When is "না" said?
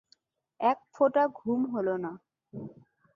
1.97-2.11